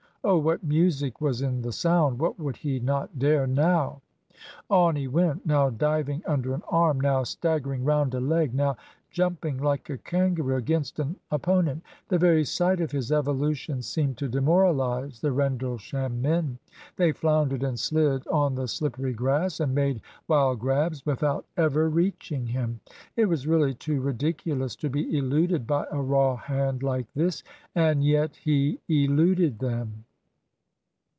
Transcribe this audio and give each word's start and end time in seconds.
Oh, 0.23 0.37
what 0.37 0.63
music 0.63 1.19
was 1.19 1.41
in 1.41 1.63
the 1.63 1.71
sound! 1.71 2.19
What 2.19 2.39
would 2.39 2.57
he 2.57 2.79
not 2.79 3.17
dare 3.17 3.47
now! 3.47 4.03
On 4.69 4.95
he 4.95 5.07
went, 5.07 5.47
now 5.47 5.71
diving 5.71 6.21
under 6.27 6.53
an 6.53 6.61
arm, 6.69 7.01
now 7.01 7.23
staggering 7.23 7.83
round 7.83 8.13
a 8.13 8.19
leg; 8.19 8.53
now 8.53 8.77
jumping 9.09 9.57
like 9.57 9.89
a 9.89 9.97
kangaroo 9.97 10.55
against 10.57 10.99
an 10.99 11.15
opponent. 11.31 11.81
The 12.09 12.19
very 12.19 12.43
sight 12.45 12.79
of 12.79 12.91
his 12.91 13.11
evolutions 13.11 13.87
seemed 13.87 14.17
to 14.19 14.27
demoralise 14.27 15.21
the 15.21 15.31
Rendlesham 15.31 16.21
men. 16.21 16.59
They 16.97 17.13
floundered 17.13 17.63
and 17.63 17.79
slid 17.79 18.27
on 18.27 18.53
the 18.53 18.67
slippery 18.67 19.13
grass, 19.13 19.59
and 19.59 19.73
made 19.73 20.01
wild 20.27 20.59
grabs 20.59 21.03
without 21.03 21.47
ever 21.57 21.89
reaching 21.89 22.45
him. 22.45 22.79
It 23.15 23.25
was 23.25 23.47
really 23.47 23.73
too 23.73 23.99
ridiculous 24.01 24.75
to 24.77 24.89
be 24.91 25.17
eluded 25.17 25.65
by 25.65 25.87
a 25.91 25.99
raw 25.99 26.35
hand 26.35 26.83
like 26.83 27.11
this 27.15 27.41
and 27.73 28.03
yet 28.03 28.35
he 28.35 28.77
eluded 28.87 29.57
them. 29.57 30.03